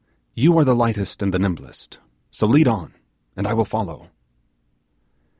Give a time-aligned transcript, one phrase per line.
[0.33, 1.99] You are the lightest and the nimblest,
[2.31, 2.95] so lead on,
[3.35, 4.09] and I will follow.